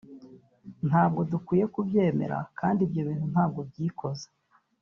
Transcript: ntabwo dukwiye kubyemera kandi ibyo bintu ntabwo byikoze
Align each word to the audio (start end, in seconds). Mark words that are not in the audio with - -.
ntabwo 0.87 1.21
dukwiye 1.31 1.65
kubyemera 1.73 2.37
kandi 2.59 2.79
ibyo 2.87 3.01
bintu 3.07 3.25
ntabwo 3.33 3.59
byikoze 3.69 4.25